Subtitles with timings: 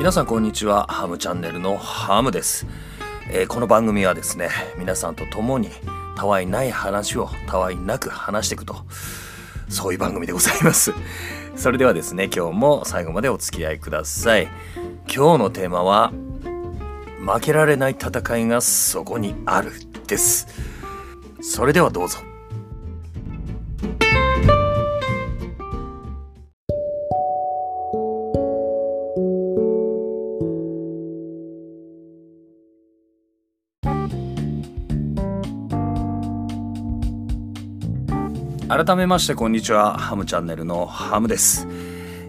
[0.00, 0.86] 皆さんこんにちは。
[0.88, 2.66] ハムチャンネルのハムです、
[3.30, 4.48] えーこの番組はですね
[4.78, 5.68] 皆さんと共に
[6.16, 8.76] たわいない話をたわいなく話していくと
[9.68, 10.94] そういう番組でございます。
[11.54, 14.48] それではですね今日も最後までお付き合いください。
[15.04, 16.12] 今日のテーマは
[17.18, 19.70] 負けられない戦いがそこにある
[20.06, 20.48] です。
[21.42, 22.29] それではどうぞ。
[38.70, 39.98] 改めましてこんにちは。
[39.98, 41.66] ハムチャンネルのハムです。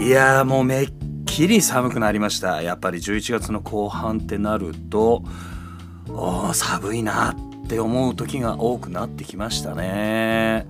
[0.00, 0.92] いやーもうめっ
[1.26, 2.62] きり寒くなりました。
[2.62, 5.24] やっぱり11月の後半ってなると
[6.08, 10.66] お寒いなって思う時が多くなってきましたね。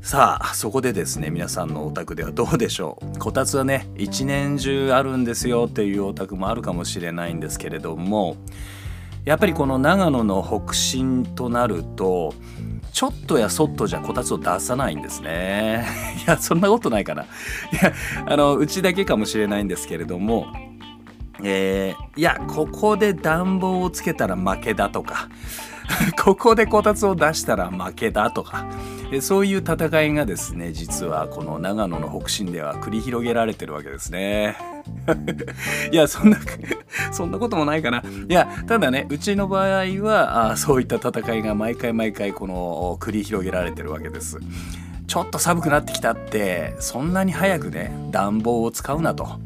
[0.00, 3.18] さあそこでですね皆さんのお宅ではどうでしょう。
[3.18, 8.36] こたつはね一年中あるんですよっていうお宅もあるかもしれないんですけれども
[9.24, 12.32] やっぱりこの長野の北進となると
[12.92, 15.86] ちょっとやそっとじゃこたつを出さないんですね。
[16.26, 17.22] いやそんなことないかな。
[17.22, 17.26] い
[17.82, 17.92] や
[18.26, 20.46] あのうちだけかもしれないんですけれども
[21.42, 25.28] えーいやここで暖房をつけたら負けだとか
[26.22, 28.66] ここでこたつを出したら負けだとか
[29.20, 34.56] そういう戦いがですね実はこの長野の北進では繰り広げられてるわけですね。
[35.90, 36.38] いやそんな
[37.12, 38.02] そんなこともないかな。
[38.28, 44.38] いやただねうちの場合はあそういった戦いが毎回毎回この繰り広げられてるわけです。
[45.06, 49.40] ちょっと寒くなってきたってそんなに早くね暖房を使うなと。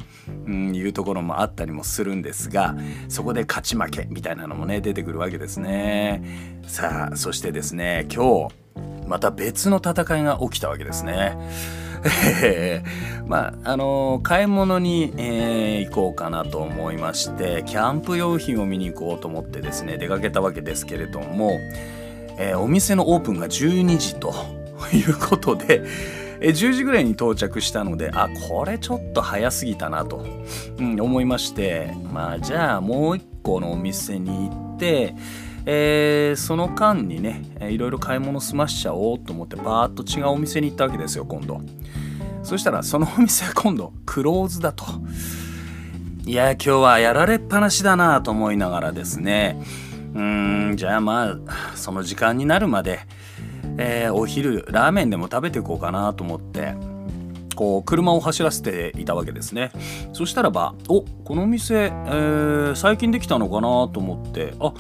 [0.47, 2.75] うん、いうところもあったりもするんですが
[3.09, 6.23] そこで勝ち負けみたいなのもね出てくるわけですね
[6.67, 8.62] さあそしてですね今日
[9.07, 11.37] また別の戦いが起きたわけですね。
[13.27, 21.59] まああの買い物に、えー行こうかなと思いましてキャンプ用品を見に行こうと思ってですね出かけたわけですけれども、
[22.39, 24.33] えーお店のオープンが12時と
[24.93, 25.83] いうことで、
[26.41, 30.25] え10時ぐらいに到着したのであこれちょっと早すぎたなと、
[30.79, 35.15] うん思いましてまあじゃあもう一個のお店に行って
[35.67, 41.61] えーその間にねいろいろ買い物済ましちゃおうと思ってバーッと違うお店に行ったわけですよ今度。
[42.43, 44.85] そしたらそのお店は今度クローズだと。
[46.25, 49.61] いや今日はやられっぱなしだなと思いながらですね。
[50.15, 53.01] うーんじゃあまあその時間になるまで、
[53.79, 56.75] えーお昼ラーメンでも食べていこうかなと思って。
[57.55, 59.71] こう車を走らせていたわけですね
[60.13, 64.73] そしたらばおこの店、えー最近できたのかなと思ってあ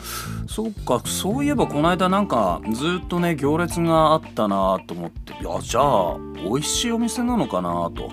[0.49, 8.11] そっかそういえばこの間なんかずっとね行列があったなと思っていやじゃあ美味しいお店なのかなと。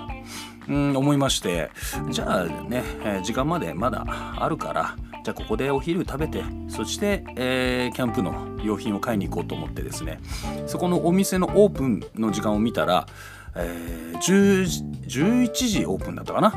[0.67, 1.71] うん思いまして
[2.11, 10.19] じゃあね、えー時間までまだあるからじゃあここでお昼食べてそして、えーキャンプの用品を買いに行こうと思ってですね
[10.67, 13.07] そこのお店のオープンの時間を見たら、
[13.55, 16.53] えー11時オープンだったかな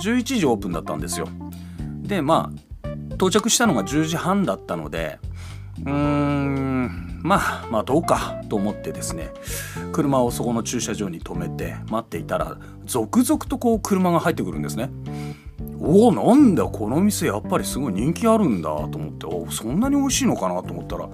[0.00, 1.28] ？11時オープンだったんですよ。
[2.02, 2.50] でま
[2.82, 5.18] あ到着したのが10時半だったので
[5.80, 9.30] うーんまあまあどうかと思ってですね
[9.92, 14.90] 車をそこの駐車場に止めて待っていたら続々とこう車が入ってくるんですね。
[15.80, 21.08] おおなんだこの店やっぱりすごい人気あるんだと思っておそんなに美味しいのかなと思ったら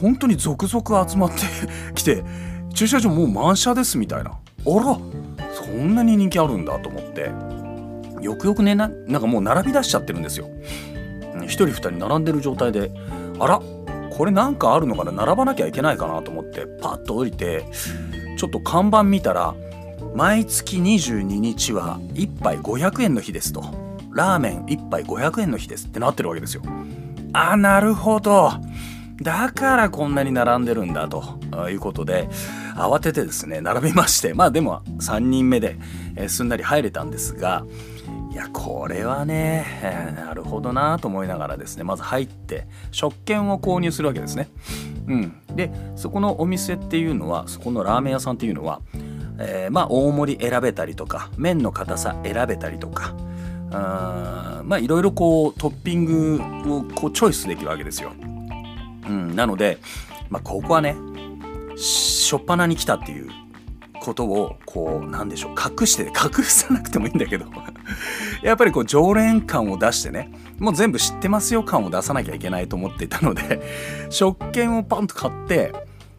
[0.00, 1.36] 本当に続々集まって
[1.94, 2.22] きて
[2.74, 4.30] 駐車場もう満車ですみたいな。
[4.30, 4.34] あ
[4.64, 4.98] ら
[5.54, 7.30] そんなに人気あるんだと思って。
[8.20, 10.48] よくよくねなんかもう並び出しちゃってるんですよ。
[11.34, 12.90] 1人2人並んでる状態で。
[13.40, 13.60] あら
[14.10, 17.66] これなんかあるのかな並ばなきゃいけないかなと思ってパッと降りて
[18.36, 19.54] ちょっと看板見たら
[20.14, 23.62] 毎月22日は1杯500円の日ですと。
[24.10, 26.62] ラーメン1杯500円の日ですってなってるわけですよ。
[27.32, 28.50] あなるほど。
[29.22, 31.38] だからこんなに並んでるんだと。
[31.70, 32.28] いうことで
[32.76, 35.76] 慌ててですね並びましてまあでも3人目で、
[36.16, 37.64] えすんなり入れたんですが
[38.30, 44.48] いやこれはね、なるほどなと思いながらですねまず入って食券を購入するわけですね。
[45.06, 48.82] うん、でそこのお店っていうのはそこのラーメン屋さんっていうのは、
[49.38, 53.14] えーまあ大盛り選べたりとか麺の硬さ選べたりとか
[53.70, 58.12] あまあいろいろこうトッピングをこうチョイスできるわけですよ。
[59.08, 59.78] うん、なので、
[60.28, 60.94] まあ、ここはね
[61.78, 63.30] しょっぱなに来たっていう
[64.00, 67.46] ことをこうなんでしょう隠して隠さなくてもいいんだけど。
[68.42, 73.60] やっぱりこう常連感を出してねもう全部知ってますよ感を出さなきゃいけないと思っていたので
[74.10, 75.72] 食券をパンと買って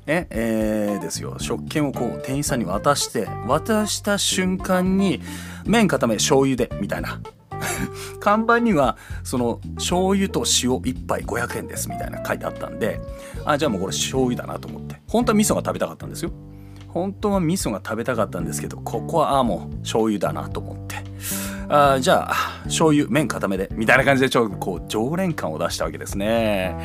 [0.06, 1.36] ええーですよ。
[1.38, 5.22] 食券をこう店員さんに渡して渡した瞬間に
[5.66, 7.22] 麺固め醤油でみたいな。
[8.20, 13.00] 看板にはその醤油と塩1杯500円ですみたいな書いてあったんで
[13.46, 15.00] あじゃあもうこれ醤油だなと思って。
[15.08, 16.32] 本当は味噌が食べたかったんですよ。
[16.88, 20.98] 本当は味噌が食べたかったんですけどここはあもう醤油だなと思って。
[21.72, 26.76] あじゃあ醤油麺固めでみたいな感じでちょっとこう常連感を出したわけですね。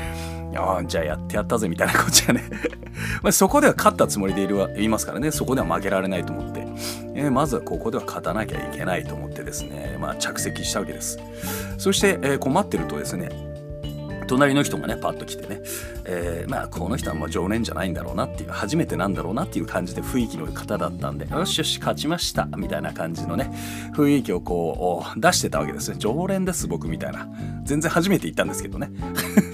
[0.56, 2.45] あじゃあやってやったぜみたいなこっちはね。
[3.23, 5.31] まそこでは勝ったつもりでいる言いますからね。
[5.31, 6.67] そこでは負けられないと思って、
[7.15, 9.97] えー、まずはここでは勝たなきゃいけないと思ってですね。
[10.01, 11.19] まあ着席したわけです。
[11.79, 13.55] そして、えー、困ってるとですね
[14.27, 15.61] 隣の人がねパッと来てね、
[16.05, 23.50] えー、まあこの人はもう常連じゃないんだろうなっていう初めてなんだろうなっていう感じで雰囲気の方だったんでよしよし勝ちましたみたいな感じのね
[23.95, 25.97] 雰囲気をこう出してたわけですね。
[25.99, 27.29] 常連です僕みたいな。
[27.65, 28.91] 全然初めて行ったんですけどね。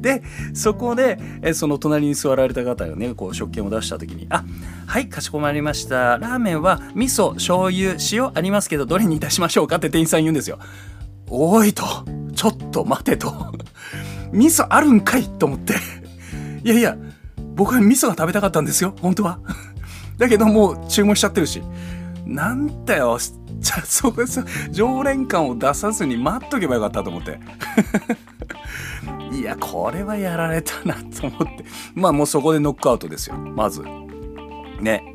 [0.00, 0.22] で
[0.54, 4.44] そこでえその隣に座られた方がねこう食券を出した時に「あ
[4.86, 6.18] はいかしこまりました。
[6.18, 10.58] ラーメンは味噌醤油塩ありますけどどれにいたしましょうか?」って店員さん言うんですよ。
[11.30, 11.84] おいと。
[12.34, 13.52] ちょっと待てと。
[14.32, 15.74] 味噌あるんかいと思って。
[16.64, 16.96] いやいや
[17.54, 18.94] 僕は味噌が食べたかったんですよ。
[19.00, 19.40] 本当は。
[20.18, 21.62] だけどもう注文しちゃってるし。
[22.24, 23.18] なんだよ。
[23.58, 27.40] じゃあそこさ常連感を出さずに待っとけばよかったと思って。
[29.32, 31.64] いやこれはやられたなと思って。
[31.94, 33.36] まあもうそこでノックアウトですよ。
[33.36, 33.82] まず。
[34.80, 35.14] ね。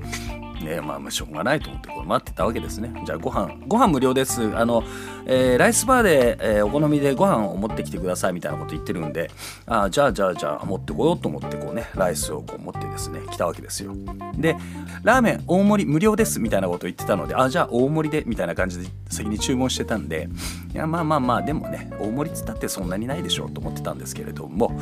[0.63, 2.93] ねまあしょうがないと思ってこれ待ってたわけですね。
[3.05, 4.55] じゃあご飯ご飯無料です。
[4.55, 4.83] あの、
[5.25, 9.29] えー、ライスバーで、えー、お好みでご飯を持ってきてくださいみたいなこと言ってるんで
[9.65, 13.93] あじゃあじゃあじゃあ持ってこようと思ってこうねライスをこう持ってですね来たわけですよ。
[14.35, 14.55] で
[15.03, 20.29] ラーメン大盛り無料ですみたいなこと言ってたのであじゃあ大盛りでみたいな感じで先に注文してたんで
[20.73, 24.79] いやまあまあまあでもね大盛りっつったってそんなにないでしょうと思ってたんですけれども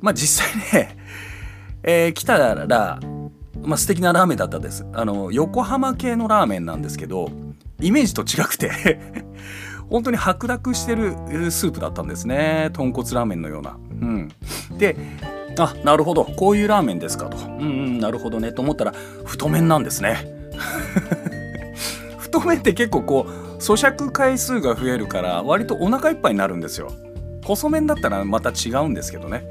[0.00, 0.96] まあ実際ね
[1.86, 2.66] えー、来たら
[3.64, 4.86] まあ、素敵なラーメンだったです。
[4.92, 7.30] あの横浜系のラーメンなんですけど
[7.80, 9.00] イメージと違くて
[9.90, 11.14] 本当に白濁してる
[11.50, 12.70] スープだったんですね。
[12.72, 13.76] 豚骨ラーメンのような。
[14.00, 14.28] うん。
[14.78, 14.96] で
[15.58, 16.24] あなるほど。
[16.24, 17.36] こういうラーメンですかと。
[17.36, 18.52] うんうんなるほどね。
[18.52, 18.94] と思ったら
[19.24, 20.26] 太麺なんですね。
[22.18, 26.90] 太麺って結構こう咀嚼回数が増えるから割とお腹いっぱいになるんですよ。
[27.44, 29.44] 細麺だったらまた違うんですけどね。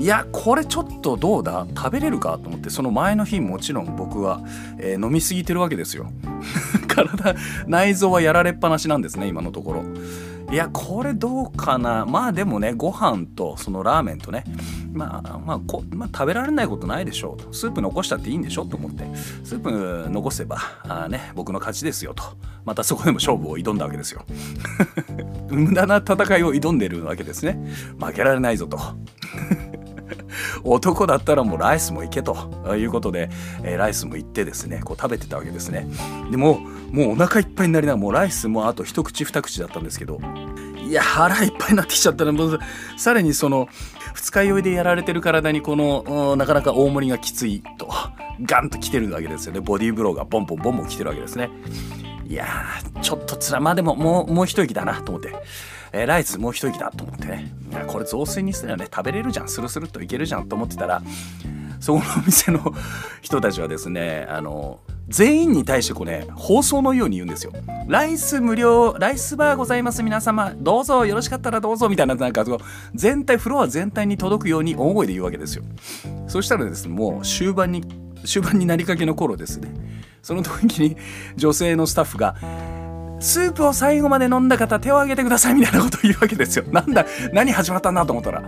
[0.00, 1.66] いやこれちょっとどうだ？
[1.76, 4.40] 食べれるかと思ってその前の日もちろん僕は、
[4.78, 6.10] えー、飲みすぎてるわけですよ。
[6.88, 7.36] 体
[7.66, 9.84] 内臓はやられっぱなしなんですね今のところ。
[10.50, 12.06] いやこれどうかな？
[12.06, 14.44] まあでもねご飯とそのラーメンとね
[14.94, 17.52] まあまあこ、まあ、食べられないことないでしょうと。
[17.52, 19.04] スープ残したっていいんでしょと思って。
[19.44, 20.56] スープ残せば
[20.88, 22.22] あね僕の勝ちですよと。
[22.64, 24.24] またそこでも勝負を挑んだわけですよ。
[25.50, 27.62] 無駄な戦いを挑んでるわけですね。
[27.98, 28.78] 負けられないぞと。
[30.64, 32.36] 男だったらもうライスも行けと
[32.76, 33.30] いうことで、
[33.62, 35.86] えー、ライスも行ってですねこう食べてたわけですね。
[36.30, 36.60] でも
[36.90, 40.20] もうお腹いっぱいになりながらもうライスもあと一口二口だったんですけど
[40.86, 42.58] いや腹いっぱいになってきちゃったらもう
[42.96, 43.68] さらにその
[44.14, 47.88] 二日酔いでやられてる体にこのなかなか大盛りがきついと
[48.42, 49.60] ガンと来てるわけですよね。
[49.60, 51.50] ボディーブローがボンボンボンボン来てるわけですね。
[52.26, 52.46] いや
[53.02, 55.34] ちょっとつらまあでももうもう一息だなと思って。
[55.92, 57.52] えー、ライスもう一息だと思ってね。
[57.86, 59.48] これ雑炊にすればね食べれるじゃん。
[59.48, 60.48] スルスルっといけるじゃん。
[60.48, 61.02] と思ってたら
[61.80, 62.74] そこのお店の
[63.22, 67.52] 人たちはですねあの全員に対してこれ、ね、放送のように言うんですよ。
[67.88, 70.04] ライス無料、ライスバーございます。
[70.04, 71.04] 皆様、どうぞ。
[71.04, 71.88] よろしかったらどうぞ。
[71.88, 72.44] みたいな、なんか
[72.94, 75.64] 全体、フロア全体に届くように大声で言うわけですよ。
[76.28, 77.82] そしたらですね、もう終盤に、
[78.24, 79.74] 終盤になりかけの頃ですね、
[80.22, 80.96] その時に
[81.36, 82.36] 女性のスタッフが、
[83.20, 86.64] スープを最後まで飲んだ方手を挙げてくださいみたいなことを言うわけですよ。
[86.72, 88.42] なんだ、何始まったんだと思ったら。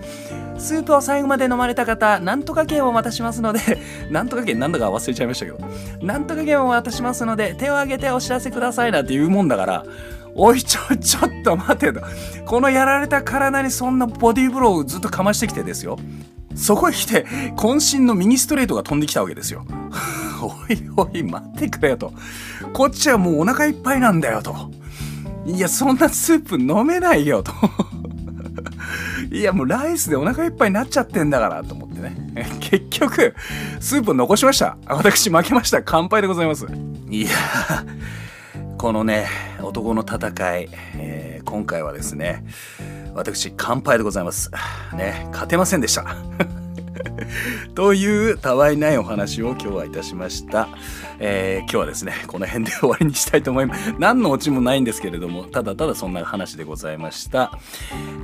[0.58, 3.60] スープを最後まで飲まれた方、なんとか券を渡しますので、
[4.10, 5.58] なんとか券なんだか忘れちゃいましたけど、
[6.00, 9.84] なんとか券を渡しますので、手を挙げてお知らせくださいなって言うもんだから、
[10.34, 12.00] おいちょ、ちょっと待てと。
[12.46, 15.98] このやられた体にそんなボディーブローをずっとかましてきてですよ。
[16.54, 17.26] そこへ来て、
[17.56, 19.64] 渾身の右ストレートが飛んできたわけですよ。
[20.46, 22.12] おいおい待ってくれよと。
[22.72, 24.70] こっちはもうお腹いっぱいなんだよと。
[25.44, 27.52] いやそんなスープ飲めないよと。
[29.30, 32.16] いやもうライスでお腹いっぱいになっちゃってんだからと思ってね。
[32.60, 33.34] 結局
[33.80, 34.76] スープ残しました。
[34.86, 35.82] 私負けました。
[35.82, 36.66] 乾杯でございます。
[37.08, 37.28] いや
[38.78, 39.26] このね
[39.60, 42.44] 男の戦い、えー、今回はですね
[43.14, 44.50] 私乾杯でございます。
[44.94, 46.16] ね勝てませんでした。
[47.74, 50.68] というたわいないお話を今日はいたしました、
[51.18, 53.94] えー、今日はですねこの辺で終わりにしたいと思います。
[53.98, 57.58] 何のオチもないんですけれどもただただそんな話でございました、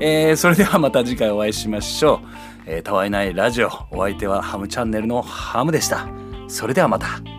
[0.01, 2.29] えー、それではまた次回お会いしましょう、
[2.67, 6.09] えー、たわいないラジオお相手はハムチャンネルのハムでした。
[6.49, 7.38] それではまた。